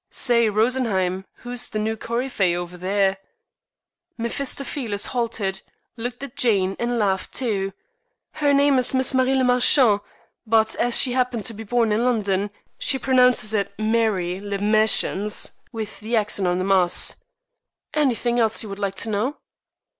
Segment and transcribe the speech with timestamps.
[0.09, 3.19] "Say, Rosenheim, who's the new coryphée over there?"
[4.17, 5.61] Mephistopheles halted,
[5.95, 7.73] looked at Jane and laughed, too.
[8.31, 10.01] "Her name is Miss Marie le Marchant;
[10.47, 15.51] but as she happened to be born in London she pronounces it Mahrie Lee Mahshuns,
[15.71, 17.17] with the accent on the 'Mahs.'
[17.93, 19.37] Anything else you would like to know?"